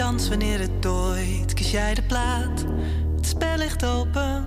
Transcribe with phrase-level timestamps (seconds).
[0.00, 1.54] dans wanneer het dooit.
[1.54, 2.64] Kies jij de plaat,
[3.16, 4.46] het spel ligt open.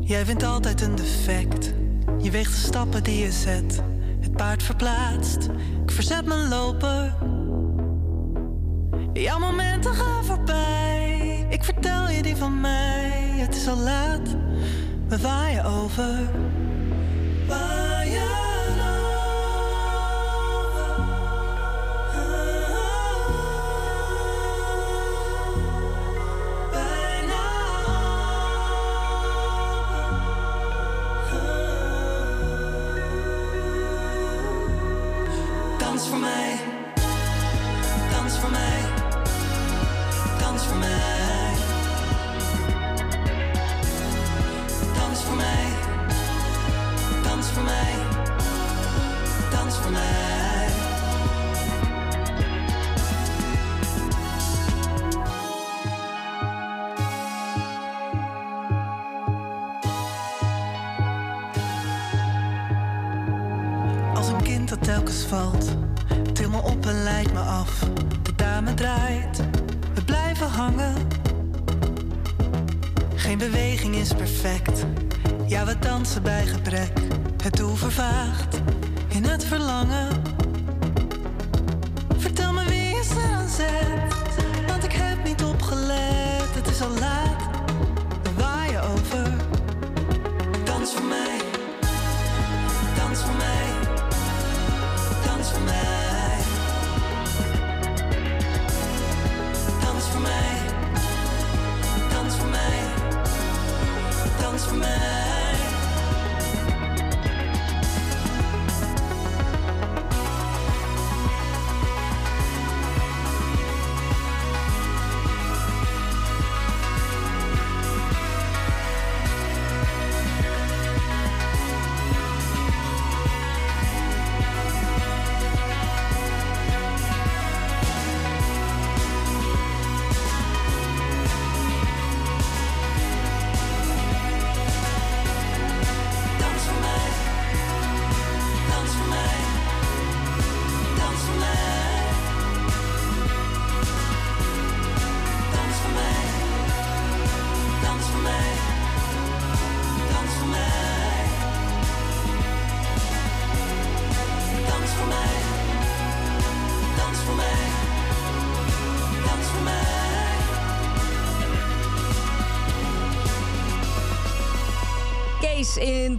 [0.00, 1.72] Jij vindt altijd een defect.
[2.18, 3.82] Je weegt de stappen die je zet.
[4.20, 5.48] Het paard verplaatst.
[5.84, 7.14] Ik verzet mijn lopen.
[9.12, 11.46] Jouw momenten gaan voorbij.
[11.48, 13.34] Ik vertel je die van mij.
[13.36, 14.36] Het is al laat.
[15.08, 15.18] We.
[15.20, 16.18] Waaien over.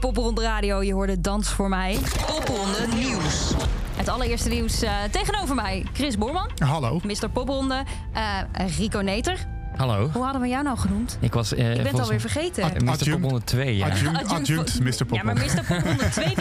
[0.01, 0.83] In Popronde Radio.
[0.83, 1.97] Je hoorde Dans voor mij.
[2.27, 3.51] Popronde Nieuws.
[3.95, 5.85] Het allereerste nieuws eh, tegenover mij.
[5.93, 6.99] Chris Borman, Hallo.
[7.03, 7.29] Mr.
[7.33, 7.83] Popronde.
[8.13, 8.37] eh,
[8.77, 9.37] Rico Neter.
[9.75, 10.09] Hallo.
[10.13, 11.17] Hoe hadden we jou nou genoemd?
[11.21, 11.53] Ik was.
[11.53, 12.63] eh, Ik ben het volgens- alweer vergeten.
[12.63, 12.89] Eh, Mr.
[12.89, 13.09] Adjunct.
[13.21, 13.87] Pop 102, ja.
[13.87, 14.95] Adjunct, Mr.
[14.97, 15.15] Poppel.
[15.17, 15.63] Ja, maar Mr.
[15.67, 16.35] Pop 102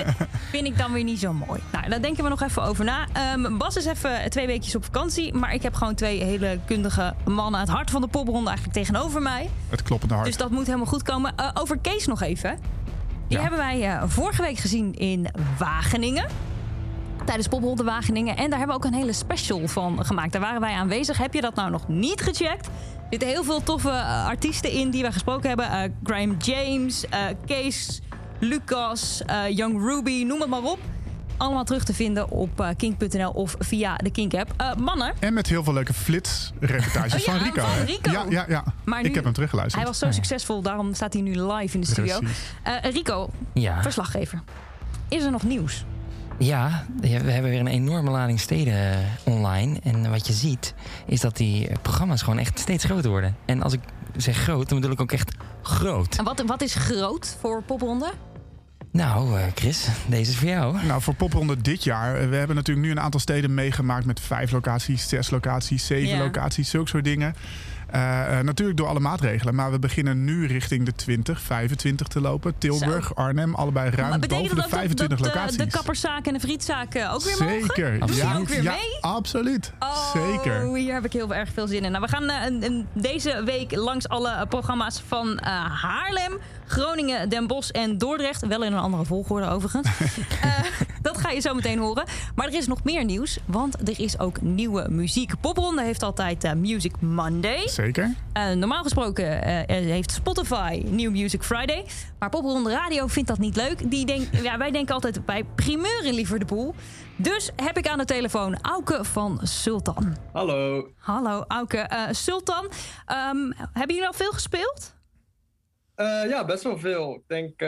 [0.51, 1.61] vind ik dan weer niet zo mooi.
[1.73, 3.07] Nou, daar denken we nog even over na.
[3.13, 5.35] Ehm, Bas is even twee weekjes op vakantie.
[5.35, 7.61] Maar ik heb gewoon twee hele kundige mannen...
[7.61, 9.51] het hart van de popronde eigenlijk tegenover mij.
[9.69, 10.27] Het kloppende hart.
[10.27, 11.33] Dus dat moet helemaal goed komen.
[11.37, 12.59] Eh, over Kees nog even.
[13.29, 13.41] Die Ja.
[13.41, 15.27] hebben wij eh, vorige week gezien in
[15.59, 16.27] Wageningen.
[17.25, 18.37] Tijdens Popronde Wageningen.
[18.37, 20.33] En daar hebben we ook een hele special van gemaakt.
[20.33, 21.19] Daar waren wij aanwezig.
[21.19, 22.67] Heb je dat nou nog niet gecheckt?
[22.67, 22.73] Er
[23.11, 25.71] zitten heel veel toffe eh, artiesten in die wij gesproken hebben.
[25.71, 28.01] Eh, Graham James, eh, Kees,
[28.39, 30.79] Lucas, Young Ruby, noem het maar op.
[31.39, 34.53] Allemaal terug te vinden op eh, kink.nl of via de Kink-app.
[34.57, 37.61] Eh, mannen, En met heel veel leuke flitsreportages Oh ja, van Rico.
[37.61, 37.85] van hè?
[37.85, 38.11] Rico.
[38.11, 38.65] Ja, ja, ja.
[38.85, 39.83] Maar ik heb hem teruggeluisterd.
[39.83, 40.63] hij was zo succesvol.
[40.63, 42.21] Daarom staat hij nu live in de studio.
[42.63, 43.83] Eh, Rico, Ja.
[43.83, 44.43] verslaggever.
[45.09, 45.85] Is er nog nieuws?
[46.39, 49.81] Ja, we hebben weer een enorme lading steden online.
[49.83, 50.75] En wat je ziet,
[51.07, 53.37] is dat die programma's gewoon echt steeds groter worden.
[53.45, 53.81] En als ik
[54.17, 56.17] zeg groot, dan bedoel ik ook echt groot.
[56.17, 58.11] En wat, wat is groot voor popronde?
[58.99, 60.87] Nou, eh, Chris, deze is voor jou.
[60.87, 62.15] Nou, voor Popronde dit jaar.
[62.21, 66.17] eh, We hebben natuurlijk nu een aantal steden meegemaakt met vijf locaties, zes locaties, zeven
[66.17, 66.23] Ja.
[66.23, 67.35] locaties, zulke soort dingen.
[67.91, 72.21] Eh, eh, natuurlijk door alle maatregelen, maar we beginnen nu richting de 20, 25 te
[72.21, 72.59] lopen.
[72.59, 75.57] Tilburg, Arnhem, allebei ruim Maar boven de ook 25 dat, dat, locaties.
[75.59, 77.61] eh, de kapperszaak en de frietzaak ook weer mogen?
[77.61, 78.07] Zeker.
[78.07, 78.99] Die ja, ook weer ja, mee?
[79.01, 79.73] absoluut.
[79.79, 80.75] Oh, Zeker.
[80.75, 81.91] hier heb ik heel erg veel zin in.
[81.91, 85.51] Nou, we gaan eh, deze week langs alle programma's van eh,
[85.83, 88.47] Haarlem, Groningen, Den Bosch en Dordrecht.
[88.47, 89.89] Wel in een andere volgorde overigens.
[90.43, 90.65] Eh,
[91.03, 92.05] dat ga je zo meteen horen.
[92.35, 95.41] Maar er is nog meer nieuws, want er is ook nieuwe muziek.
[95.41, 97.69] Popronde heeft altijd eh, Music Monday.
[97.69, 98.15] Zeker.
[98.37, 101.85] Uh, normaal gesproken uh, heeft Spotify New Music Friday.
[102.19, 103.91] Maar Popronde Radio vindt dat niet leuk.
[103.91, 106.75] Die denk, ja, wij denken altijd bij primeur in Liever de Poel.
[107.17, 110.17] Dus heb ik aan de telefoon Auke van Sultan.
[110.33, 110.89] Hallo.
[110.99, 111.91] Hallo Auke.
[111.93, 114.97] Uh, Sultan, um, hebben jullie al veel gespeeld?
[116.29, 117.15] Ja, best wel veel.
[117.15, 117.63] Ik denk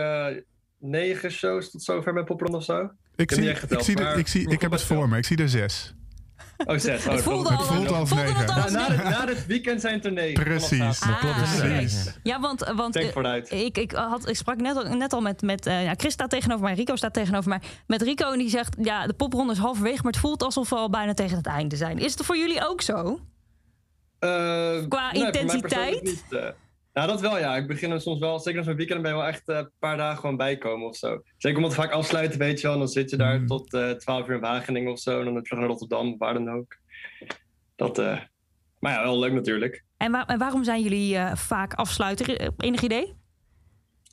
[0.79, 2.91] negen shows tot zover met Popronde of zo.
[3.17, 5.17] Ik, zie, geteld, ik, zie de, ik, zie, ik heb het voor me.
[5.17, 5.95] Ik zie er zes.
[6.67, 7.07] Oh, zes.
[7.07, 8.47] Oh, het voelt al, het voelt als negen.
[8.47, 10.45] Na, na, na, het weekend zijn het er negen.
[10.45, 11.01] Precies.
[11.01, 12.19] Ah, precies.
[12.23, 13.51] Ja, want, want vooruit.
[13.51, 16.31] ik, ik, had, ik sprak net al, net al met, met uh, ja, Chris staat
[16.31, 17.61] tegenover mij, Rico staat tegenover mij.
[17.87, 20.77] Met Rico en die zegt, ja, de popronde is halverwege, maar het voelt alsof we
[20.77, 21.99] al bijna tegen het einde zijn.
[21.99, 23.21] Is het voor jullie ook zo?
[24.21, 26.25] Uh, Qua nee, intensiteit?
[26.93, 27.57] Ja, dat wel ja.
[27.57, 29.97] Ik begin er soms wel, zeker als mijn weekend ben je wel echt een paar
[29.97, 31.23] dagen gewoon bijkomen of zo.
[31.37, 32.73] Zeker omdat het vaak afsluiten, weet je wel.
[32.73, 33.47] En dan zit je daar Mm.
[33.47, 35.19] tot uh, 12 uur in Wageningen of zo.
[35.19, 36.77] En dan terug naar Rotterdam, waar dan ook.
[37.77, 38.21] Dat, uh,
[38.79, 39.85] maar ja, wel leuk natuurlijk.
[39.97, 42.55] En, waar, en waarom zijn jullie vaak afsluiten?
[42.57, 43.19] Enig idee?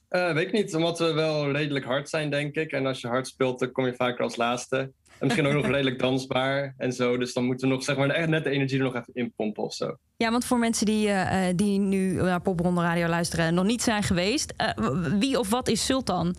[0.09, 2.71] Weet ik niet, omdat we wel redelijk hard zijn, denk ik.
[2.71, 4.91] En als je hard speelt, dan kom je vaker als laatste.
[5.19, 7.17] En misschien ook nog redelijk dansbaar en zo.
[7.17, 9.63] Dus dan moeten we nog zeg maar, echt net de energie er nog even inpompen
[9.63, 9.97] of zo.
[10.17, 13.81] Ja, want voor mensen die, uh, die nu naar Popronde Radio luisteren en nog niet
[13.81, 16.35] zijn geweest, uh, wie of wat is Sultan?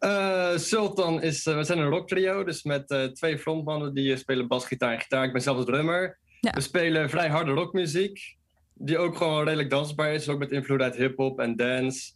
[0.00, 4.92] Uh, Sultan is, we zijn een rocktrio, dus met twee frontmannen die spelen bas, gitaar
[4.92, 5.24] en gitaar.
[5.24, 6.18] Ik ben zelf drummer.
[6.40, 6.50] Ja.
[6.50, 8.36] We spelen vrij harde rockmuziek,
[8.74, 10.28] die ook gewoon redelijk dansbaar is.
[10.28, 12.12] Ook met invloed uit hip-hop en dance.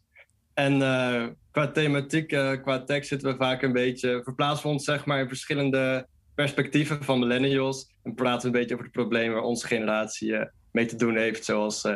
[0.60, 4.20] En uh, qua thematiek, uh, qua tekst zitten we vaak een beetje...
[4.24, 7.90] verplaatsen we ons zeg maar in verschillende perspectieven van millennials.
[8.02, 10.42] En praten we een beetje over de problemen waar onze generatie uh,
[10.72, 11.44] mee te doen heeft.
[11.44, 11.88] Zoals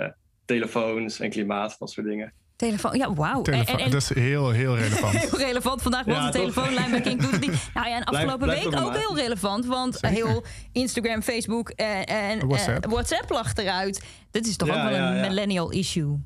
[0.45, 2.33] telefoons en klimaat, dat soort dingen.
[2.57, 3.43] Telefoon, ja, wauw.
[3.43, 5.19] Telefo en, en, dat is heel, heel relevant.
[5.31, 5.83] heel relevant.
[5.83, 7.71] Vandaag was ja, de telefoonlijn bij King doet niet.
[7.75, 9.67] Nou ja, en afgelopen blijf, blijf week ook heel relevant.
[9.67, 10.17] Want Zeker.
[10.17, 12.87] heel Instagram, Facebook en, en WhatsApp.
[12.87, 14.05] WhatsApp lag eruit.
[14.31, 16.19] Dit is toch ja, ook wel een ja, millennial issue.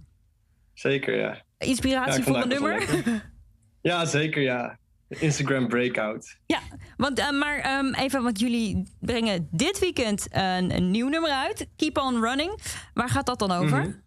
[0.75, 1.47] Zeker, ja.
[1.59, 2.87] Inspiratie voor een nummer?
[3.81, 4.79] ja, zeker, ja.
[5.09, 6.39] Instagram breakout.
[6.47, 6.61] Ja,
[6.97, 11.69] want, uh, maar um, even, want jullie brengen dit weekend een, een, nieuw nummer uit.
[11.77, 12.59] Keep on Running.
[12.95, 13.79] Waar gaat dat dan over?
[13.79, 14.07] Mm -hmm.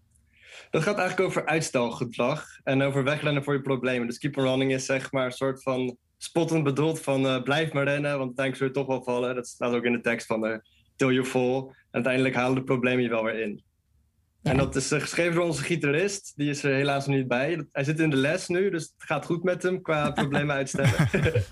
[0.70, 4.08] Dat gaat eigenlijk over uitstelgedrag en over wegrennen voor je problemen.
[4.08, 7.74] Dus Keep on Running is zeg maar een soort van spottend bedoeld van uh, blijf
[7.74, 9.36] maar rennen, want uiteindelijk zul je toch wel vallen.
[9.36, 10.58] Dat staat ook in de tekst van uh,
[10.96, 11.58] till you fall.
[11.58, 13.64] En uiteindelijk halen de problemen je wel weer in.
[14.44, 16.34] En dat is uh, geschreven door onze gitarist.
[16.36, 17.66] Die is er helaas niet bij.
[17.72, 21.10] Hij zit in de les nu, dus het gaat goed met hem qua problemen uitstellen.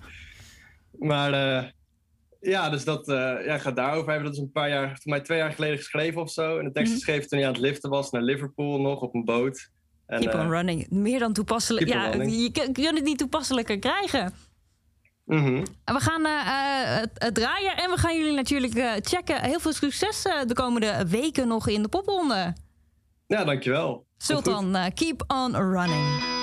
[1.12, 1.69] maar uh,
[2.39, 3.15] ja, dus dat uh,
[3.45, 4.25] ja, gaat daarover hebben.
[4.25, 6.57] Dat is een paar jaar, voor mij twee jaar geleden geschreven of zo.
[6.57, 9.25] En de tekst geschreven toen hij aan het liften was naar Liverpool nog op een
[9.25, 9.69] boot.
[10.06, 10.89] En, Keep on running.
[10.89, 11.88] Meer dan toepasselijk.
[11.88, 14.33] Ja, je kunt het niet toepasselijker krijgen.
[15.25, 15.63] Mm -hmm.
[15.85, 19.42] We gaan uh, het, draaien en we gaan jullie natuurlijk checken.
[19.42, 22.53] Heel veel succes de komende weken nog in de popronde.
[23.29, 24.05] Ja, dankjewel.
[24.17, 26.38] Sultan, uh, keep on running.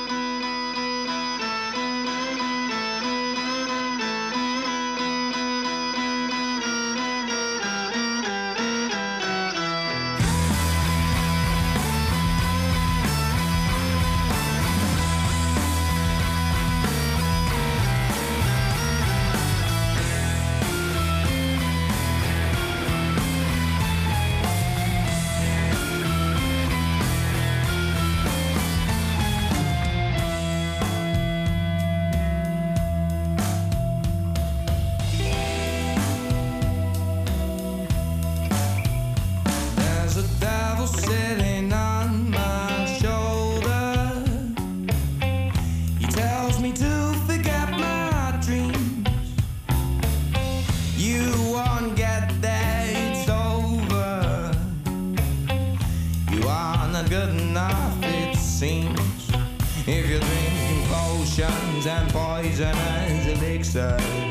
[59.89, 64.26] If you're drinking potions and poisonous elixirs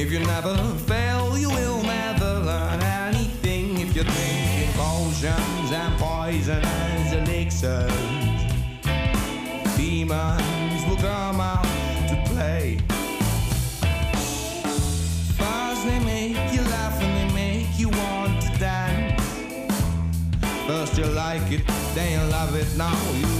[0.00, 3.80] If you never fail, you will never learn anything.
[3.80, 7.92] If you drink potions and poisonous elixirs,
[9.76, 11.64] demons will come out
[12.10, 12.78] to play.
[15.36, 19.20] First they make you laugh and they make you want to dance.
[20.68, 23.37] First you like it, then you love it, now you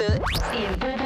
[0.00, 0.97] Hälfte.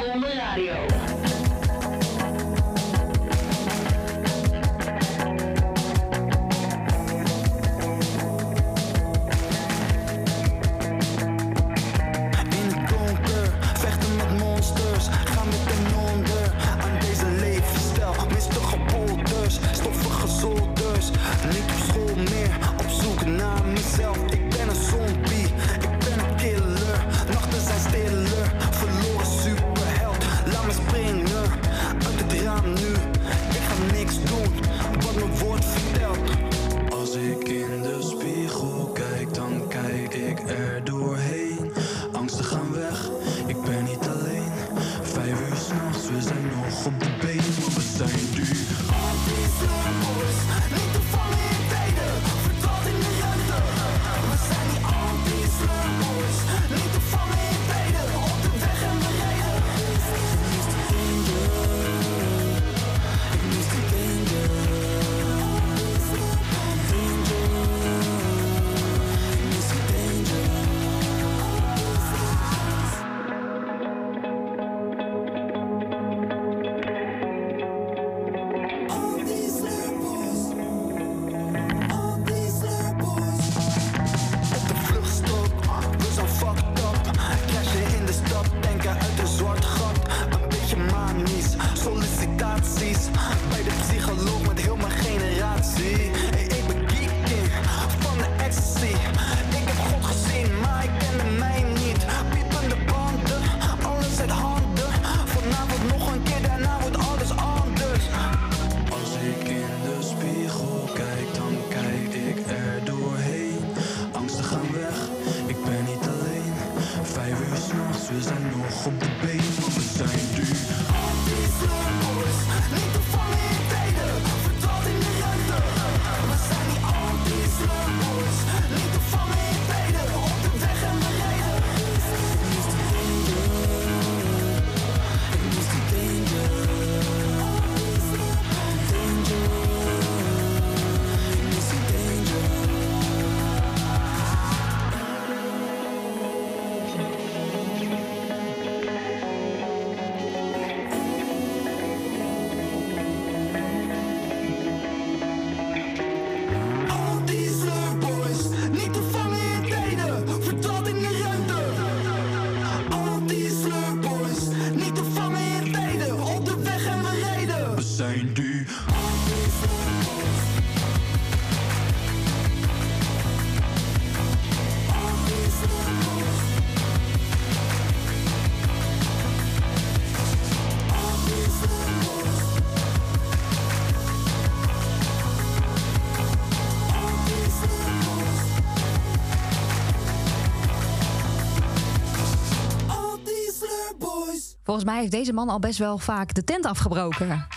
[194.73, 197.47] Volgens mij heeft deze man al best wel vaak de tent afgebroken.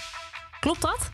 [0.61, 1.09] Klopt dat?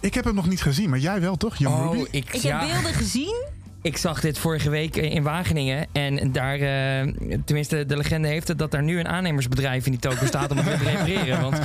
[0.00, 1.96] Ik heb hem nog niet gezien, maar jij wel toch, Young Ruby?
[2.00, 3.44] Oh, ik, Ik ja, heb beelden gezien.
[3.82, 5.86] ik zag dit vorige week in Wageningen.
[5.92, 7.12] En daar, eh,
[7.44, 10.56] tenminste, de legende heeft het dat daar nu een aannemersbedrijf in die toko staat om
[10.56, 11.40] het weer te repareren.
[11.40, 11.58] Want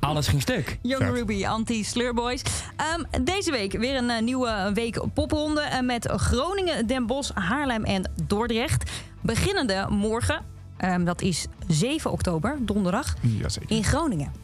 [0.00, 0.78] alles ging stuk.
[0.82, 1.12] Young Vet.
[1.14, 2.42] Ruby, anti-Slurboys.
[2.76, 7.84] Ehm, deze week weer een eh, nieuwe week popronde eh, met Groningen, Den Bosch, Haarlem
[7.84, 8.90] en Dordrecht.
[9.20, 10.51] Beginnende morgen,
[10.82, 13.76] ehm, dat is 7 oktober, donderdag, Jazeker.
[13.76, 14.41] in Groningen.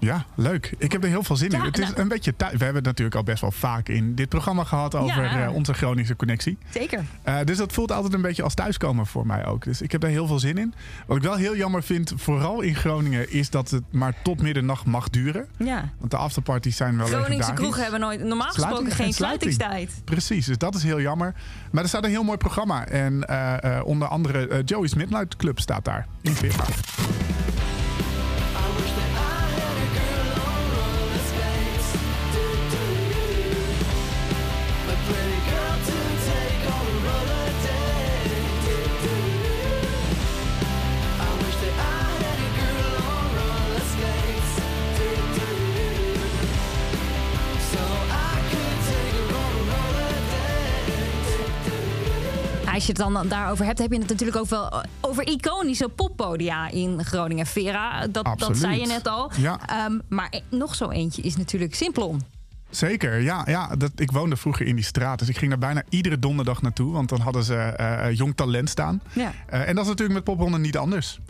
[0.00, 0.74] Ja, leuk.
[0.78, 1.60] Ik heb er heel veel zin in.
[1.60, 2.50] Het is nou- een beetje tijd.
[2.52, 5.44] We hebben het natuurlijk al best wel vaak in dit programma gehad over Ja.
[5.46, 6.58] eh, onze Groningse connectie.
[6.70, 7.04] Zeker.
[7.22, 9.64] Eh, dus dat voelt altijd een beetje als thuiskomen voor mij ook.
[9.64, 10.74] Dus ik heb daar heel veel zin in.
[11.06, 14.84] Wat ik wel heel jammer vind, vooral in Groningen, is dat het maar tot middernacht
[14.86, 15.46] mag duren.
[15.56, 15.88] Ja.
[15.98, 19.52] Want de afterparties zijn wel Groningse kroegen hebben nooit, normaal gesproken geen geen sluiting.
[19.52, 20.04] sluitingstijd.
[20.04, 21.34] Precies, dus dat is heel jammer.
[21.70, 22.86] Maar er staat een heel mooi programma.
[22.86, 26.68] En eh, onder andere Joey's Midnight Club staat daar in Veerpad.
[52.80, 55.88] Als je het dan daarover hebt, heb je het natuurlijk ook wel eh, over iconische
[55.88, 57.46] poppodia in Groningen.
[57.46, 59.30] Vera, dat, dat zei je net al.
[59.36, 59.60] Ja.
[59.66, 62.22] Ehm, maar e- nog zo eentje is natuurlijk Simplon.
[62.70, 63.42] Zeker, ja.
[63.46, 65.18] ja dat, ik woonde vroeger in die straat.
[65.18, 66.92] Dus ik ging daar bijna iedere donderdag naartoe.
[66.92, 69.02] Want dan hadden ze eh, eh, jong talent staan.
[69.12, 69.32] Ja.
[69.46, 71.20] En dat is natuurlijk met popronde niet anders.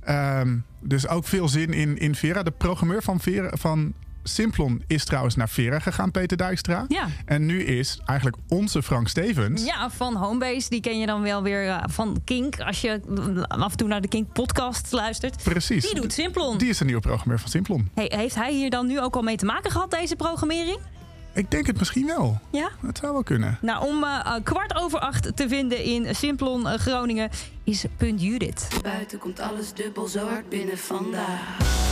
[0.00, 2.42] Ehm, dus ook veel zin in, in Vera.
[2.42, 6.84] De programmeur van, Vera, van Simplon is trouwens naar Vera gegaan, Peter Dijkstra.
[6.88, 7.08] Ja.
[7.24, 9.64] En nu is eigenlijk onze Frank Stevens.
[9.64, 10.70] Ja, van Homebase.
[10.70, 12.60] Die ken je dan wel weer eh, van Kink.
[12.60, 13.00] Als je
[13.48, 15.42] af en toe naar de Kink podcast luistert.
[15.42, 15.84] Precies.
[15.84, 16.58] Die doet Simplon.
[16.58, 17.90] Die is de nieuwe programmeur van Simplon.
[17.94, 20.78] Hey, heeft hij hier dan nu ook al mee te maken gehad, deze programmering?
[21.34, 22.38] Ik denk het misschien wel.
[22.50, 22.70] Ja?
[22.86, 23.58] Het zou wel kunnen.
[23.60, 27.30] Nou, om eh, eh, kwart over acht te vinden in Simplon Groningen
[27.64, 28.68] is Punt Judith.
[28.82, 31.89] Buiten komt alles dubbel zo hard binnen vandaag.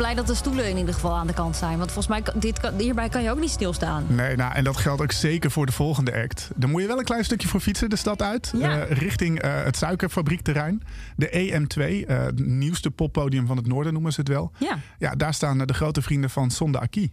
[0.00, 1.78] Blij dat de stoelen in ieder geval aan de kant zijn.
[1.78, 4.04] Want volgens mij, kan- dit kan, hierbij kan je ook niet stilstaan.
[4.08, 6.50] Nee, nou, en dat geldt ook zeker voor de volgende act.
[6.56, 8.52] Dan moet je wel een klein stukje voor fietsen, de stad uit.
[8.56, 8.80] Ja.
[8.86, 10.82] eh, richting eh, het suikerfabriekterrein.
[11.16, 14.52] De EM2, eh, het nieuwste poppodium van het noorden noemen ze het wel.
[14.58, 14.78] Ja.
[14.98, 17.10] Ja, daar staan de grote vrienden van Sonde Aki.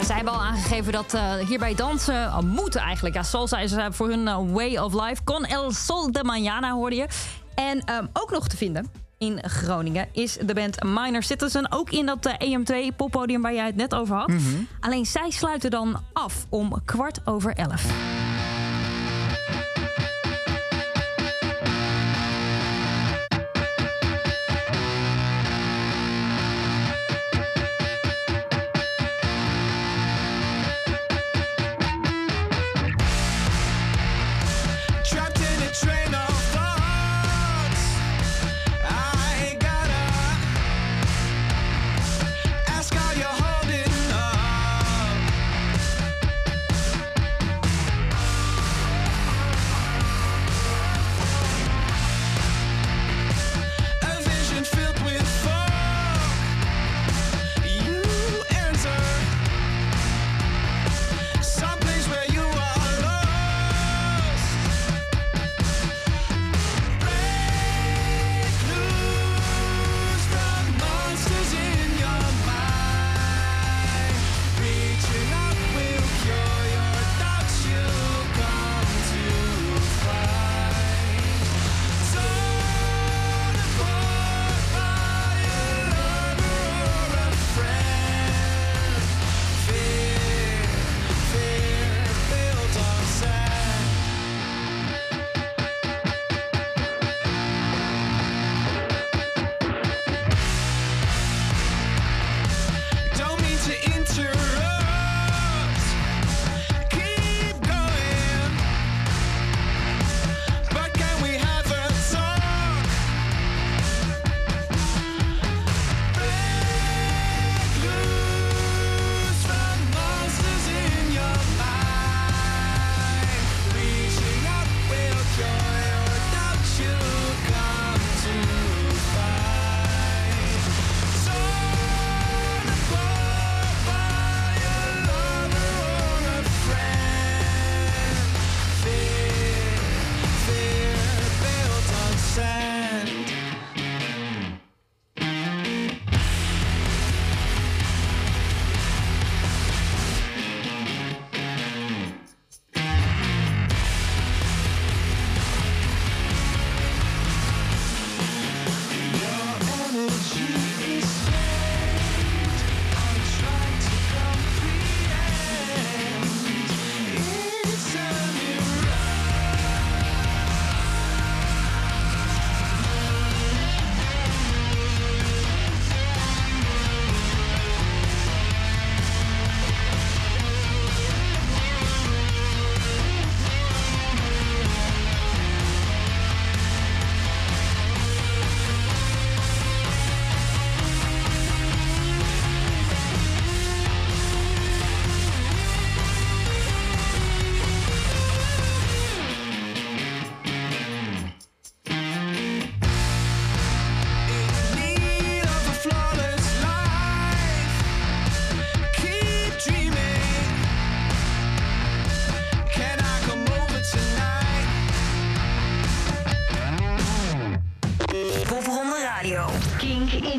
[0.00, 3.14] En zij hebben al aangegeven dat eh, hierbij dansen uh, moet eigenlijk.
[3.14, 5.24] Ja, salsa is uh, voor hun way of life.
[5.24, 7.06] Con el sol de mañana hoorde je.
[7.54, 11.72] En um, ook nog te vinden in Groningen is de band Minor Citizen.
[11.72, 14.28] Ook in dat uh, EM2 poppodium waar jij het net over had.
[14.28, 14.68] Mm -hmm.
[14.80, 17.86] Alleen zij sluiten dan af om kwart over elf.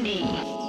[0.04, 0.61] Kink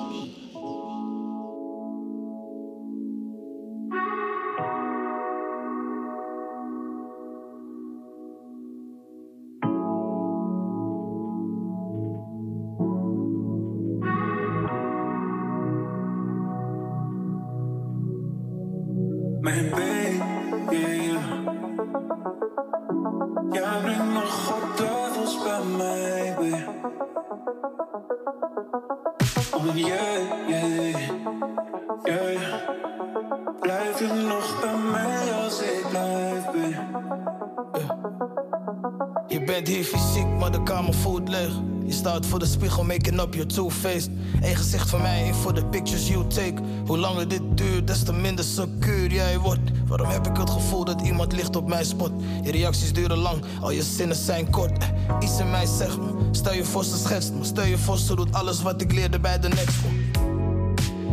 [43.32, 44.10] up your two-faced.
[44.40, 46.54] Eén gezicht van mij, voor de pictures you take.
[46.86, 49.60] Hoe langer dit duurt, des te minder secuur jij wordt.
[49.86, 52.10] Waarom heb ik het gevoel dat iemand ligt op mijn spot?
[52.42, 54.78] Je reacties duren lang, al je zinnen zijn kort.
[54.78, 54.88] Eh,
[55.20, 57.44] Iets in mij zegt me, stel je voor ze schetst me.
[57.44, 60.00] Stel je voor ze doet alles wat ik leerde bij de next one.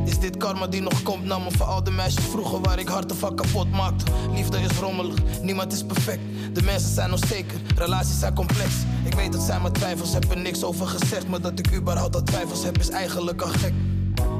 [0.06, 2.88] Is dit karma die nog komt naar me voor al de meisjes vroeger waar ik
[2.88, 4.12] harten van kapot maakte?
[4.34, 6.22] Liefde is rommelig, niemand is perfect.
[6.54, 8.74] De mensen zijn onzeker, relaties zijn complex.
[9.06, 11.28] Ik weet dat zijn maar twijfels, heb er niks over gezegd.
[11.28, 13.74] Maar dat ik überhaupt al twijfels heb is eigenlijk al gek.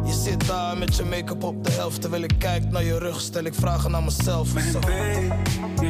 [0.06, 2.02] Je zit daar met je make-up op de helft.
[2.02, 4.54] Terwijl ik kijk naar je rug, stel ik vragen aan mezelf.
[4.54, 5.89] Mijn baby,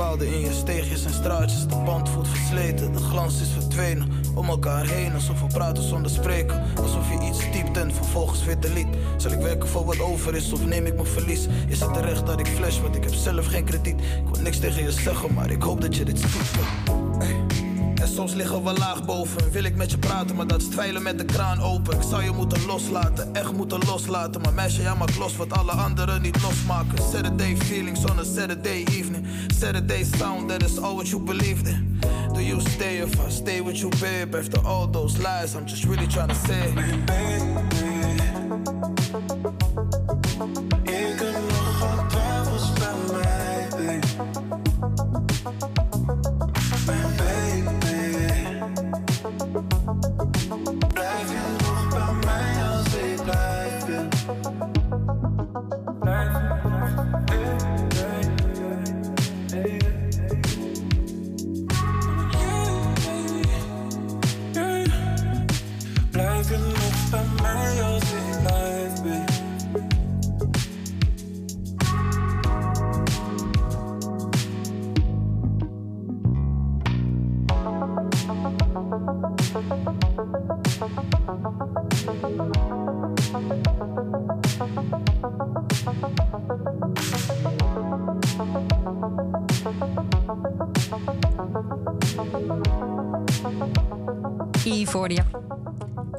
[0.00, 1.66] in je steegjes en straatjes.
[1.66, 4.08] De band voelt versleten, de glans is verdwenen.
[4.34, 6.62] Om elkaar heen, alsof we praten zonder spreken.
[6.76, 8.98] Alsof je iets typt en vervolgens weer delete.
[9.16, 11.48] Zal ik werken voor wat over is of neem ik mijn verlies?
[11.68, 14.00] Is het terecht dat ik flash, want ik heb zelf geen krediet.
[14.00, 16.99] Ik wil niks tegen je zeggen, maar ik hoop dat je dit ziet.
[18.20, 19.50] Soms liggen we laag boven.
[19.50, 21.96] Wil ik met je praten, maar dat is met de kraan open.
[21.96, 24.40] Ik zou je moeten loslaten, echt moeten loslaten.
[24.40, 26.98] Maar meisje, jij maakt los wat alle anderen niet losmaken.
[27.12, 29.26] Saturday feelings on a Saturday evening.
[29.58, 32.00] Saturday sound, that is all what you believed in.
[32.32, 34.38] Do you stay if I stay with you, babe?
[34.38, 37.69] After all those lies, I'm just really trying to say.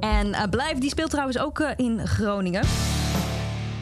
[0.01, 2.63] En eh, Blijf, die speelt trouwens ook eh, in Groningen.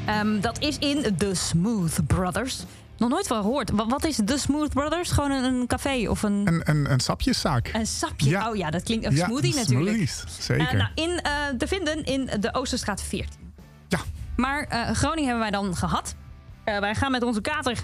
[0.05, 2.63] Ehm, dat is in The Smooth Brothers.
[2.97, 3.69] Nog nooit van gehoord.
[3.71, 5.11] Wa- Wat is The Smooth Brothers?
[5.11, 7.69] Gewoon een, een café of een, Een, een, een sapjeszaak.
[7.73, 8.29] een sapje?
[8.29, 8.49] Ja.
[8.49, 9.95] Oh ja, dat klinkt een Ja, smoothie natuurlijk.
[9.95, 10.67] smoothies, zeker.
[10.67, 13.53] Eh, nou, in, eh, te vinden in de Oosterstraat 14.
[13.87, 13.99] Ja.
[14.35, 16.15] Maar eh, Groningen hebben wij dan gehad.
[16.63, 17.77] Eh, wij gaan met onze kater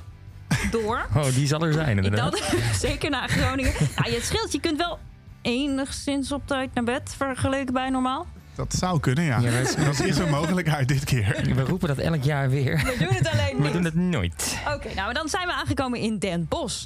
[0.72, 1.06] door.
[1.16, 2.32] Oh, die zal er zijn Ik inderdaad.
[2.32, 3.74] dan, zeker naar Groningen.
[3.96, 5.00] Nou, het scheelt, je kunt wel
[5.46, 8.28] enigszins op tijd naar bed vergeleken bij normaal.
[8.56, 9.40] Dat zou kunnen, ja.
[9.40, 11.42] Ja, dat is- dat is een mogelijkheid dit keer.
[11.56, 12.78] We roepen dat elk jaar weer.
[12.78, 13.74] We doen het alleen We niet.
[13.74, 14.58] doen het nooit.
[14.76, 16.86] Oké, nou dan zijn we aangekomen in Den Bosch.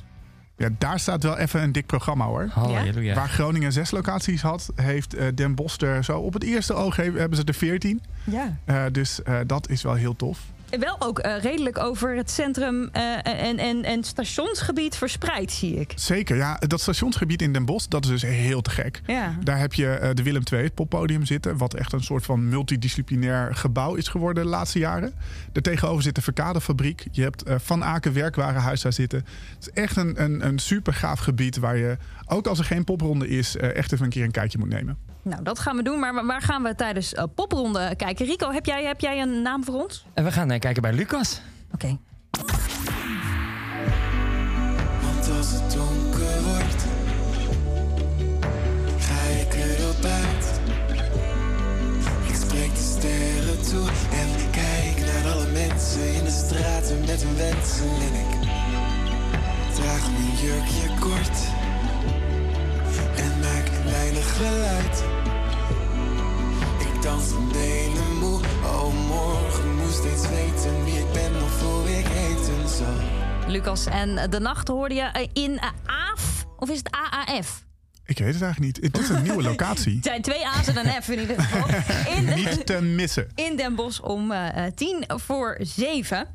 [0.58, 2.48] Ja, daar staat wel even een dik programma hoor.
[2.52, 3.16] Halleluja.
[3.16, 6.96] Waar Groningen zes locaties had, heeft eh, Den Bosch er zo op het eerste oog
[6.96, 8.02] he- hebben ze er veertien.
[8.24, 8.58] Ja.
[8.66, 10.40] Eh, dus eh, dat is wel heel tof.
[10.78, 15.94] Wel ook eh, redelijk over het centrum eh, en, en, en stationsgebied verspreid, zie ik.
[15.96, 16.60] Zeker, ja.
[16.68, 19.02] Dat stationsgebied in Den Bosch, dat is dus heel te gek.
[19.06, 19.36] Ja.
[19.44, 21.58] Daar heb je eh, de Willem II, het poppodium zitten.
[21.58, 25.14] Wat echt een soort van multidisciplinair gebouw is geworden de laatste jaren.
[25.52, 27.08] Daartegenover zit de Verkadefabriek.
[27.12, 29.26] Je hebt Van Aken Werkwarenhuis daar zitten.
[29.56, 31.98] Het is echt een, een, een super gaaf gebied waar je
[32.30, 34.98] ook als er geen popronde is, eh, echt even een keer een kijkje moet nemen.
[35.22, 36.00] Nou, dat gaan we doen.
[36.00, 38.26] Maar waar gaan we tijdens eh, popronde kijken?
[38.26, 40.06] Rico, heb jij, heb jij een naam voor ons?
[40.14, 41.42] En we gaan eh, kijken bij Lucas.
[41.74, 41.98] Oké.
[45.02, 46.86] Want als het donker wordt,
[49.00, 50.60] ga ik erop uit.
[52.28, 57.36] Ik spreek de sterren toe en kijk naar alle mensen in de straten met hun
[57.36, 57.86] wensen.
[57.86, 58.48] En ik
[59.76, 61.68] draag mijn jurkje kort
[63.16, 65.04] en maak weinig geluid.
[66.80, 71.98] Ik dans een benen moe, oh morgen moest steeds weten wie ik ben of hoe
[71.98, 73.48] ik heten zal.
[73.48, 76.46] Lucas en de nacht hoorde je eh, in eh, AAF.
[76.58, 77.68] Of is het AAF?
[78.06, 78.94] Ik weet het eigenlijk niet.
[78.94, 79.96] Dit is een nieuwe locatie.
[79.96, 81.68] Het zijn twee A's en een F in ieder geval.
[82.16, 83.28] In, Niet te missen.
[83.36, 86.28] in Den Bosch om eh, eh, tien voor zeven.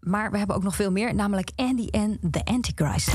[0.00, 3.12] Maar we hebben ook nog veel meer, namelijk Andy en The Antichrist.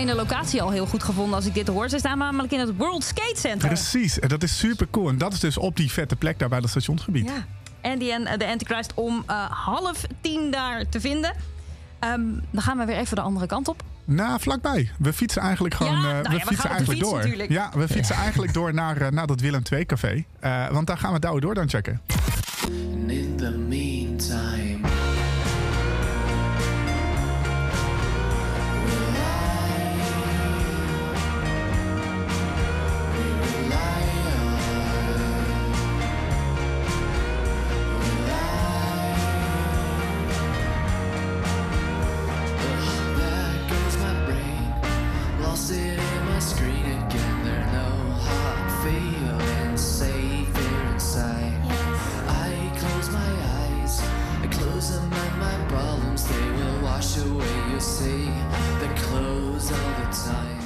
[0.00, 1.88] Alleen de locatie al heel goed gevonden als ik dit hoor.
[1.88, 3.68] Ze staan namelijk in het World Skate Center.
[3.68, 5.08] Precies, en dat is super cool.
[5.08, 7.28] En dat is dus op die vette plek daar bij dat stationsgebied.
[7.28, 7.46] Ja.
[7.90, 11.34] Andy en eh, de Antichrist om eh, half tien daar te vinden.
[11.98, 13.82] Ehm, dan gaan we weer even de andere kant op.
[14.04, 14.90] Nou, vlakbij.
[14.98, 17.18] We fietsen eigenlijk gewoon Ja, eh, nou ja, we we fietsen gaan eigenlijk fiets door.
[17.18, 17.50] natuurlijk.
[17.50, 20.24] Ja, we fietsen eigenlijk door naar, eh, naar dat Willem II café.
[20.40, 22.00] Eh, want daar gaan we Douwe door dan checken.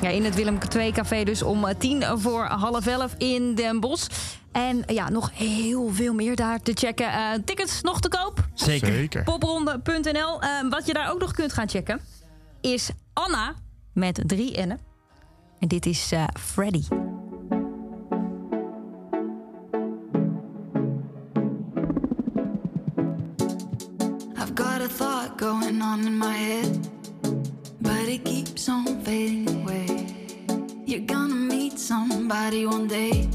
[0.05, 3.81] Ja, in het Willem II café dus om eh, tien voor half elf in Den
[3.81, 4.09] Bosch.
[4.53, 7.13] En ja, nog heel veel meer daar te checken.
[7.13, 8.49] Eh, tickets nog te koop?
[8.55, 8.93] Zeker.
[8.93, 9.23] Zeker.
[9.23, 10.41] Popronde.nl.
[10.41, 12.01] Eh, wat je daar ook nog kunt gaan checken
[12.61, 13.55] is Anna
[13.93, 14.79] met drie N'en.
[15.59, 16.85] En dit is eh, Freddy.
[24.37, 26.79] I've got a thought going on in my head,
[27.79, 29.54] but it keeps on fading.
[30.95, 33.29] You're gonna meet somebody one day.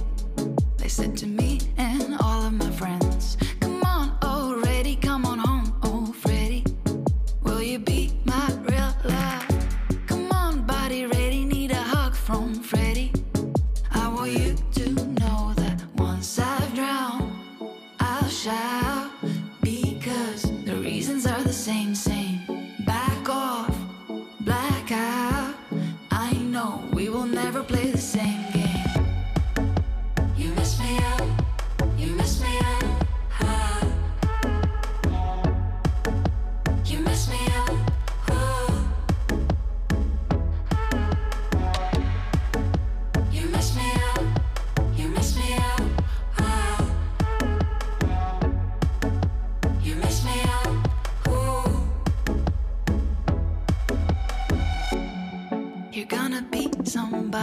[0.78, 3.09] They said to me and all of my friends,
[27.60, 28.59] never play the same game.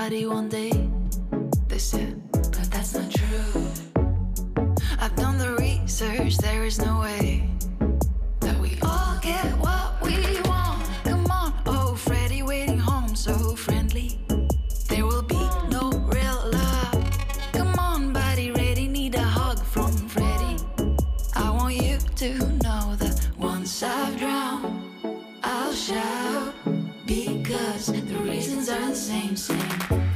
[0.06, 0.70] Somebody one day.
[1.66, 3.66] They said, but that's not true.
[5.00, 7.50] I've done the research, there is no way
[8.38, 10.86] that we all get what we want.
[11.02, 14.20] Come on, oh Freddy, waiting home so friendly.
[14.88, 17.10] There will be no real love.
[17.52, 20.56] Come on, body ready, need a hug from Freddy.
[21.34, 22.30] I want you to
[22.62, 24.84] know that once I've drowned,
[25.42, 26.35] I'll shout
[27.74, 30.15] the reasons are the same, same.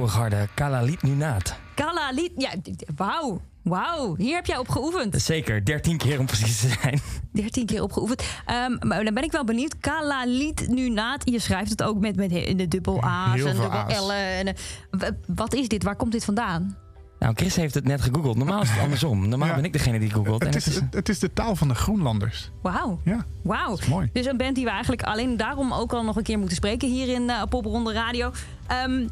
[0.00, 1.54] Eeuwigharde Kalalit Nunaat.
[1.74, 2.30] Kala lied.
[2.36, 2.50] Ja,
[2.96, 3.40] wauw.
[3.62, 4.14] Wauw.
[4.16, 5.22] Hier heb jij op geoefend.
[5.22, 7.00] Zeker, 13 keer om precies te zijn.
[7.32, 8.22] 13 keer op geoefend.
[8.46, 9.78] Ehm, maar dan ben ik wel benieuwd.
[9.80, 11.30] Kala lied nu naad.
[11.30, 14.06] Je schrijft het ook met, met de dubbel A's Heel en dubbel A's.
[14.06, 14.46] L'en.
[14.46, 15.82] En, eh, wat is dit?
[15.82, 16.76] Waar komt dit vandaan?
[17.18, 18.36] Nou, Chris heeft het net gegoogeld.
[18.36, 19.28] Normaal is het andersom.
[19.28, 19.54] Normaal Ja.
[19.54, 20.40] ben ik degene die googelt.
[20.40, 22.50] En Het het is, is, het, het is de taal van de Groenlanders.
[22.62, 23.00] Wauw.
[23.04, 23.76] Ja, Wauw.
[23.88, 24.10] mooi.
[24.12, 26.88] Dus een band die we eigenlijk alleen daarom ook al nog een keer moeten spreken
[26.88, 28.32] hier in eh Popronde Radio.
[28.66, 29.06] Ehm,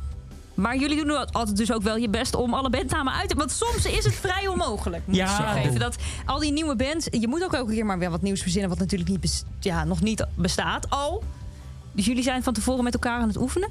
[0.59, 3.35] maar jullie doen al- altijd dus ook wel je best om alle bandnamen uit te...
[3.37, 5.03] Want soms is het vrij onmogelijk.
[5.07, 5.63] Moet Ja.
[5.79, 7.07] Dat al die nieuwe bands...
[7.11, 8.71] Je moet ook elke keer maar weer wat nieuws verzinnen...
[8.71, 11.23] wat natuurlijk niet ja, nog niet bestaat al.
[11.93, 13.69] Dus jullie zijn van tevoren met elkaar aan het oefenen?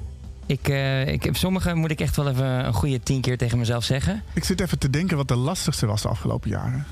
[0.48, 3.58] ik, eh, ik heb sommige moet ik echt wel even een goede tien keer tegen
[3.58, 4.22] mezelf zeggen.
[4.32, 6.86] Ik zit even te denken wat de lastigste was de afgelopen jaren.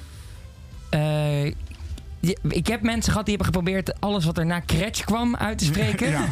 [2.49, 5.65] Ik heb mensen gehad die hebben geprobeerd alles wat er na Kretsch kwam uit te
[5.65, 5.95] spreken.
[6.17, 6.27] Ja,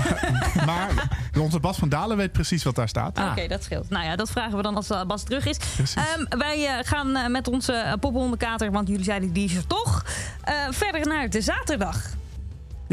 [0.67, 3.19] maar onze Bas van Dalen weet precies wat daar staat.
[3.19, 3.31] Ah.
[3.31, 3.91] Oké, dat scheelt.
[3.91, 5.57] Nou ja, dat vragen we dan als eh, Bas terug is.
[5.95, 10.05] Ehm, wij eh, gaan eh, met onze poppenhondenkater, want jullie zeiden die is er toch,
[10.43, 12.14] eh, verder naar de zaterdag.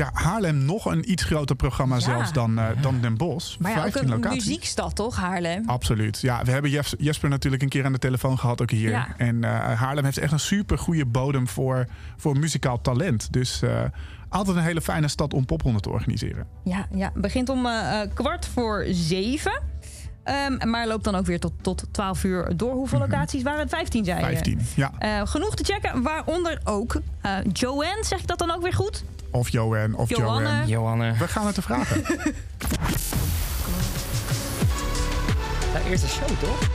[0.01, 2.01] Ja, Haarlem nog een iets groter programma Ja.
[2.01, 3.59] zelfs dan, eh, dan Den Bosch.
[3.59, 4.45] Maar ja, ook 15 een locaties.
[4.45, 5.63] muziekstad toch, Haarlem?
[5.69, 6.21] Absoluut.
[6.21, 8.89] Ja, we hebben Jes- Jesper natuurlijk een keer aan de telefoon gehad, ook hier.
[8.89, 9.07] Ja.
[9.17, 11.85] En eh, Haarlem heeft echt een super goede bodem voor,
[12.17, 13.33] voor muzikaal talent.
[13.33, 13.83] Dus eh,
[14.29, 16.47] altijd een hele fijne stad om pophonden te organiseren.
[16.63, 17.11] Ja, ja.
[17.15, 17.67] begint om
[18.13, 19.61] kwart voor zeven.
[20.23, 22.73] Ehm, maar loopt dan ook weer tot, tot 12 uur door.
[22.73, 23.69] Hoeveel locaties waren het?
[23.69, 24.25] 15, zei je?
[24.25, 24.91] 15, ja.
[24.99, 29.03] Eh, genoeg te checken, waaronder ook eh, Joanne, zeg ik dat dan ook weer goed?
[29.31, 30.09] Of Joanne, of.
[30.09, 30.65] Joanne.
[30.65, 31.13] Johanne.
[31.13, 32.03] We gaan het te vragen.
[35.73, 36.69] De eerste show, toch?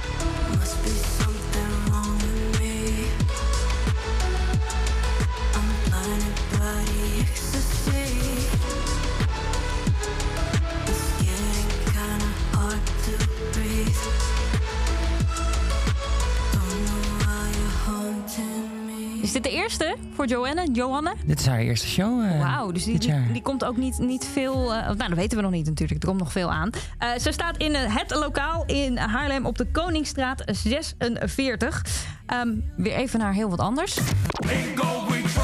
[19.42, 20.68] Dit de eerste voor Joanne?
[20.72, 21.14] Johanne?
[21.26, 22.24] Dit is haar eerste show.
[22.24, 23.32] eh, Wauw, dus die, dit die, jaar.
[23.32, 24.74] die komt ook niet, niet veel...
[24.74, 26.02] eh, nou, dat weten we nog niet natuurlijk.
[26.02, 26.70] Er komt nog veel aan.
[26.98, 31.84] Eh, ze staat in het lokaal in Haarlem op de Koningsstraat 46.
[32.26, 33.96] Ehm, weer even naar heel wat anders.
[33.96, 35.40] In God we trust.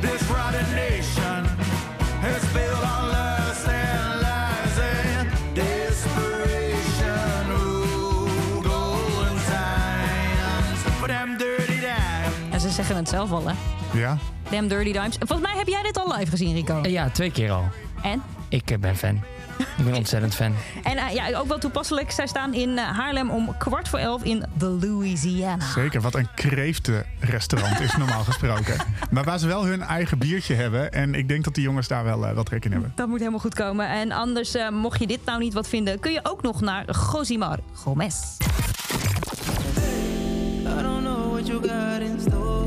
[0.00, 1.25] This rotten nation
[12.76, 13.54] zeggen het zelf al, hè?
[13.98, 14.18] ja.
[14.50, 15.16] Damn Dirty Dimes.
[15.18, 16.80] Volgens mij heb jij dit al live gezien, Rico.
[16.82, 17.64] Ja, twee keer al.
[18.02, 18.22] En?
[18.48, 19.20] Ik eh, ben fan.
[19.78, 20.54] Ik ben ontzettend fan.
[20.82, 22.10] En eh, ja, ook wel toepasselijk.
[22.10, 25.64] Zij staan in eh, Haarlem om kwart voor elf in The Louisiana.
[25.64, 28.76] Zeker, wat een kreeftenrestaurant is normaal gesproken.
[29.10, 30.92] Maar waar ze wel hun eigen biertje hebben.
[30.92, 32.92] En ik denk dat die jongens daar wel, wel trek in hebben.
[32.94, 33.88] Dat moet helemaal goed komen.
[33.88, 36.84] En anders, eh, mocht je dit nou niet wat vinden, kun je ook nog naar
[37.12, 38.16] Josimar Gomez.
[41.66, 42.66] Got in store.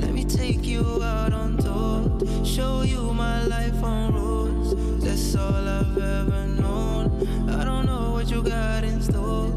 [0.00, 2.44] Let me take you out on tour.
[2.44, 4.74] Show you my life on roads.
[5.04, 7.50] That's all I've ever known.
[7.50, 9.48] I don't know what you got in store.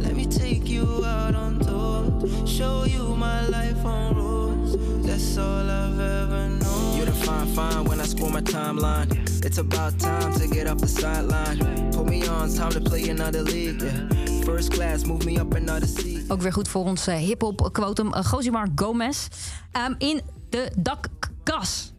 [0.00, 2.46] Let me take you out on tour.
[2.46, 4.76] Show you my life on roads.
[5.06, 6.96] That's all I've ever known.
[6.96, 9.10] You're the fine, fine when I scroll my timeline.
[9.44, 11.92] It's about time to get off the sideline.
[11.92, 13.82] Put me on, time to play another league.
[13.82, 14.42] Yeah.
[14.42, 16.19] First class, move me up another seat.
[16.30, 19.28] Ook weer goed voor ons eh, hip-hop quotum uh, Josimar Gomez.
[19.72, 21.92] Ehm, in de dakkas.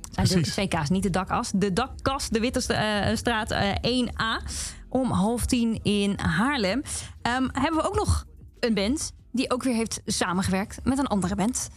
[0.00, 0.52] De Precies.
[0.52, 1.50] twee K's, niet de dakas.
[1.54, 4.44] De dakkas, de Witte eh, straat eh, 1A.
[4.88, 6.82] Om half tien in Haarlem.
[7.22, 8.24] Ehm, hebben we ook nog
[8.60, 11.68] een band die ook weer heeft samengewerkt met een andere band.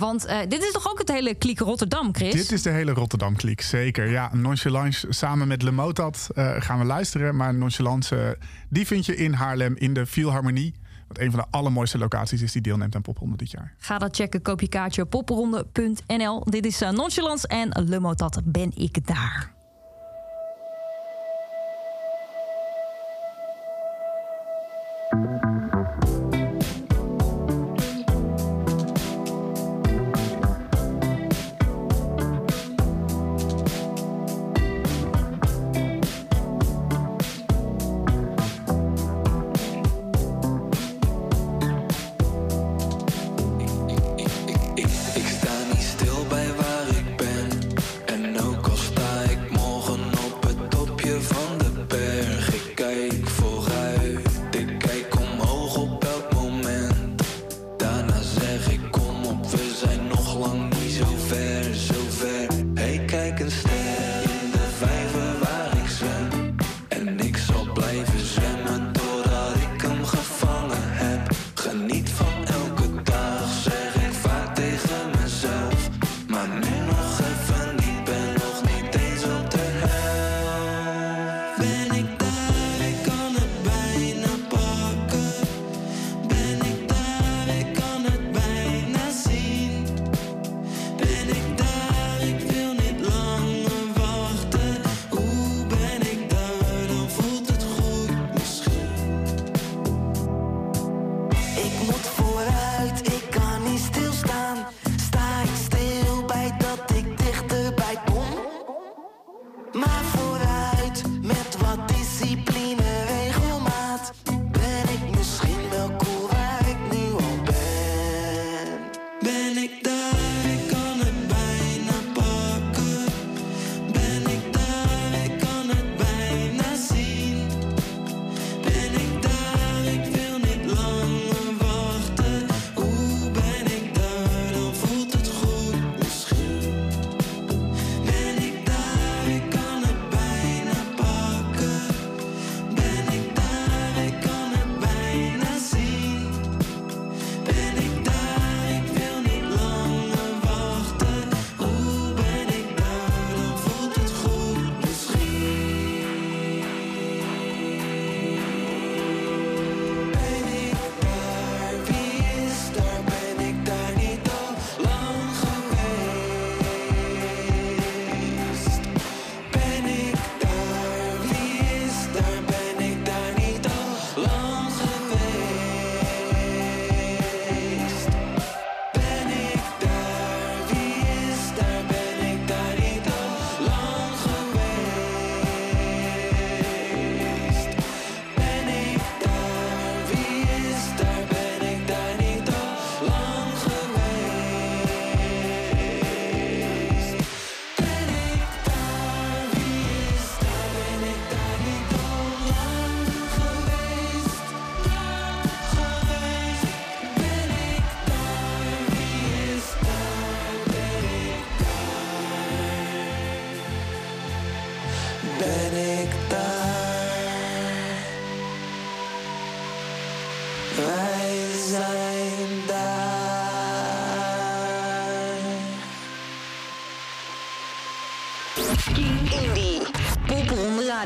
[0.00, 2.32] Want eh, dit is toch ook het hele kliek Rotterdam, Chris?
[2.32, 4.10] Dit is de hele Rotterdam-kliek, zeker.
[4.10, 7.36] Ja, Nonchalance samen met Le Motad eh, gaan we luisteren.
[7.36, 10.74] Maar Nonchalance, eh, die vind je in Haarlem in de Philharmonie.
[11.10, 13.74] Wat een van de allermooiste locaties is die deelneemt aan Popronde dit jaar.
[13.78, 16.44] Ga dat checken, koop je kaartje op popronde.nl.
[16.44, 19.59] Dit is eh, Nonchalance en Le Motat ben ik daar.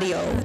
[0.00, 0.43] Popronde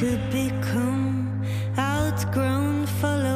[0.00, 1.44] to become
[1.76, 2.86] outgrown.
[2.86, 3.29] Follow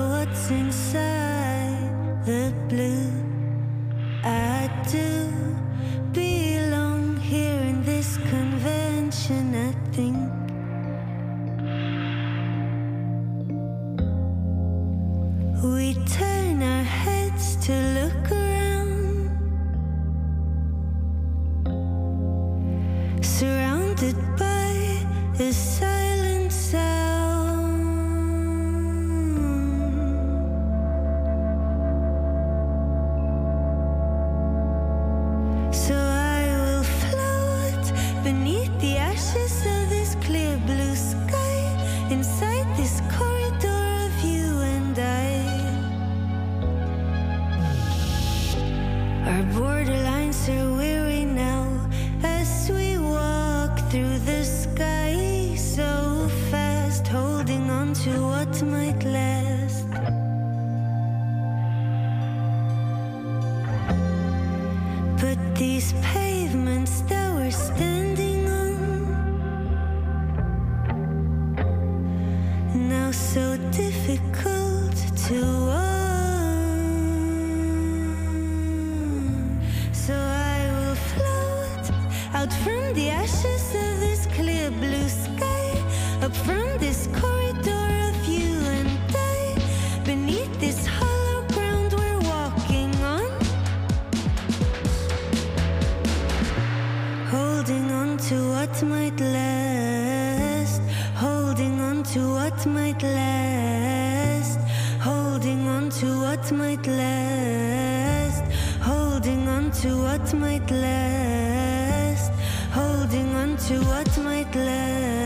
[106.05, 108.45] to what might last.
[108.83, 112.33] Holding on to what might last.
[112.73, 115.24] Holding on to what might last.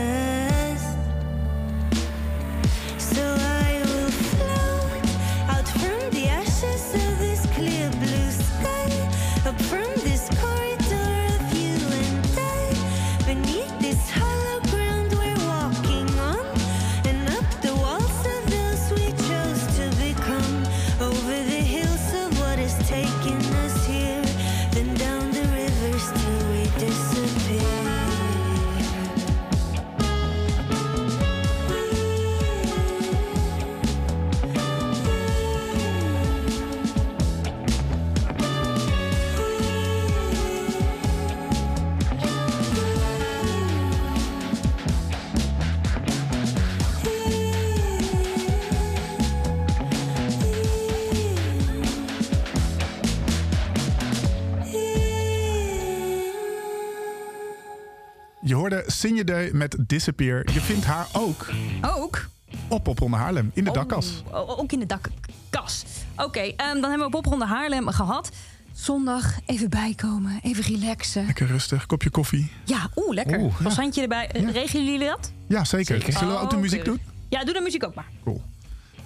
[59.51, 60.43] Met Disappear.
[60.53, 61.47] Je vindt haar ook
[61.95, 62.27] Ook?
[62.67, 64.23] op Popronde Haarlem in de dakkas.
[64.31, 65.83] Oh, ook in de dakkas.
[66.15, 68.29] Oké, ehm, dan hebben we Popronde Haarlem gehad.
[68.73, 71.25] Zondag even bijkomen, even relaxen.
[71.25, 72.51] Lekker rustig, kopje koffie.
[72.65, 73.39] Ja, oeh, lekker.
[73.39, 73.55] Oeh, ja.
[73.57, 74.27] Croissantje erbij.
[74.27, 75.31] Eh, Regelen jullie dat?
[75.47, 75.95] Ja, zeker.
[75.95, 76.13] Zeker.
[76.13, 76.99] Zullen we ook de Oh, muziek doen?
[77.29, 78.07] Ja, doe de muziek ook maar.
[78.23, 78.41] Cool.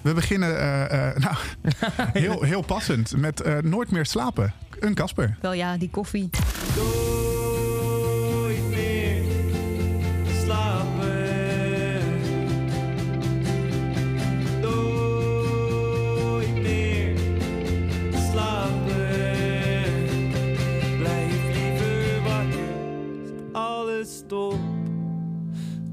[0.02, 1.36] We beginnen eh, eh, nou,
[2.12, 4.52] heel, heel passend met eh, Nooit meer slapen.
[4.80, 5.36] Een Kasper.
[5.40, 6.30] Wel ja, die koffie.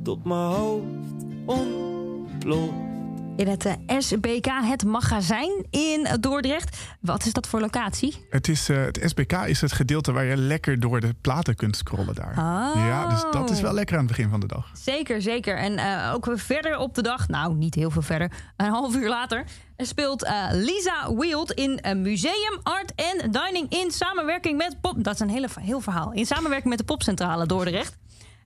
[0.04, 2.89] Tot mijn hoofd ontploft.
[3.36, 6.78] In het eh, SBK, het magazijn in Dordrecht.
[6.99, 8.26] Wat is dat voor locatie?
[8.30, 11.76] Het, is, eh, het SBK is het gedeelte waar je lekker door de platen kunt
[11.76, 12.32] scrollen daar.
[12.32, 12.72] Oh.
[12.76, 14.72] Ja, dus dat is wel lekker aan het begin van de dag.
[14.74, 15.58] Zeker, zeker.
[15.58, 19.10] En eh, ook verder op de dag, nou niet heel veel verder, een half uur
[19.10, 19.43] later,
[19.78, 25.04] speelt eh, Lisa Wield in een museum Art and Dining in samenwerking met Pop.
[25.04, 26.12] Dat is een hele, heel verhaal.
[26.12, 27.97] In samenwerking met de Popcentrale Dordrecht.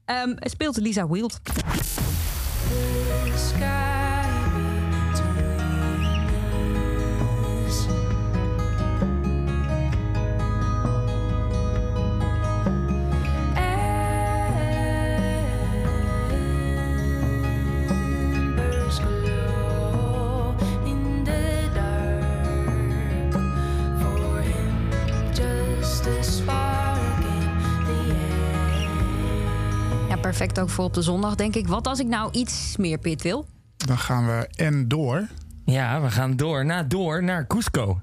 [0.08, 1.42] Ehm, speelt Lisa Wield.
[30.60, 31.68] ook voor op de zondag, denk ik.
[31.68, 33.46] Wat als ik nou iets meer pit wil?
[33.78, 35.28] Dan gaan we en door.
[35.66, 36.66] Ja, we gaan door.
[36.66, 38.00] Na door naar Cusco.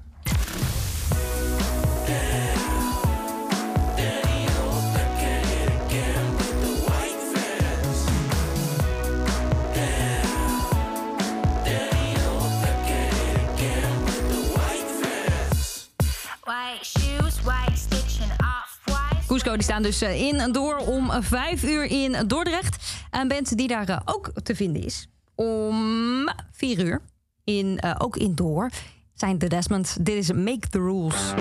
[19.43, 22.93] Die staan dus eh, in en door om vijf uur in Dordrecht.
[23.11, 27.01] en band die daar eh, ook te vinden is om vier uur,
[27.43, 28.69] in, eh, ook in door,
[29.13, 29.95] zijn de Desmonds.
[29.99, 31.33] Dit is Make the Rules.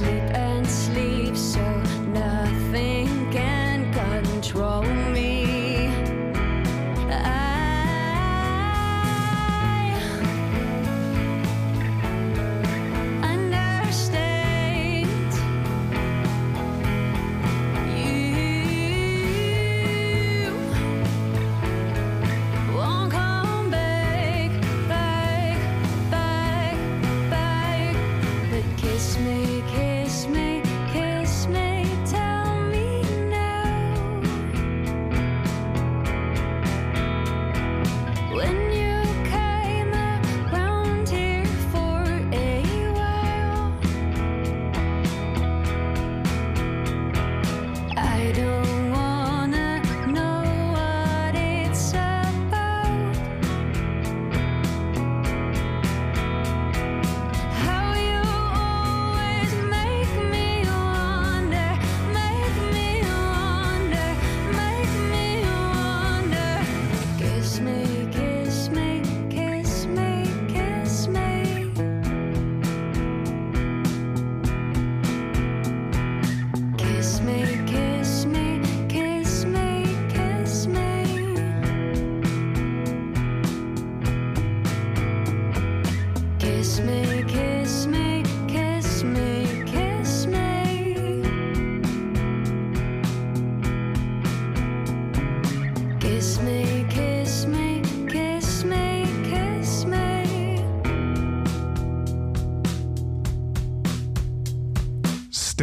[0.00, 0.39] sleep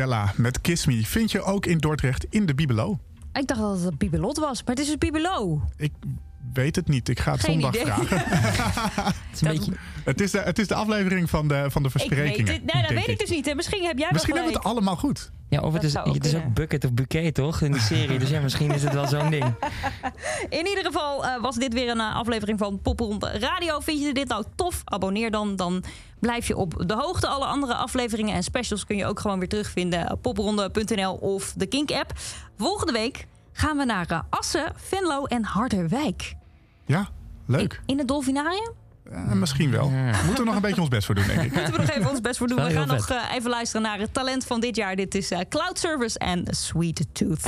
[0.07, 2.99] Bella met Kiss Me vind je ook in Dordrecht in de Bibelo.
[3.33, 5.61] Ik dacht dat het Bibelot was, maar het is dus Bibelo.
[5.77, 5.91] Ik
[6.53, 7.09] weet het niet.
[7.09, 7.85] Ik ga het Geen zondag idee.
[7.85, 8.17] vragen.
[9.13, 9.71] Het is een beetje...
[10.03, 12.53] Het is, de, het is de aflevering van de, van de Ik weet versprekingen.
[12.53, 13.45] het, nee, dat weet ik dus niet.
[13.45, 13.55] hè.
[13.55, 15.31] Misschien heb jij Misschien wel hebben we het allemaal goed.
[15.49, 17.61] Ja, of het is, het is ook bucket of bouquet, toch?
[17.61, 18.19] In die serie.
[18.19, 19.45] Dus ja, misschien is het wel zo'n ding.
[20.59, 23.79] In ieder geval eh, was dit weer een eh, aflevering van Popronde Radio.
[23.79, 24.81] Vind je dit nou tof?
[24.85, 25.55] Abonneer dan.
[25.55, 25.83] Dan
[26.19, 27.27] blijf je op de hoogte.
[27.27, 31.65] Alle andere afleveringen en specials kun je ook gewoon weer terugvinden op popronde.nl of de
[31.65, 32.11] Kink-app.
[32.57, 36.35] Volgende week gaan we naar eh, Assen, Venlo en Harderwijk.
[36.85, 37.09] Ja,
[37.45, 37.81] leuk.
[37.85, 38.71] In het Dolfinarium?
[39.11, 39.89] Eh, misschien wel.
[39.89, 41.53] Moeten we nog een beetje ons best voor doen, denk ik.
[41.53, 42.63] Moeten we nog even ons best voor doen.
[42.63, 44.95] We gaan nog eh, even luisteren naar het talent van dit jaar.
[44.95, 47.47] Dit is eh, Cloud Service en Sweet Tooth.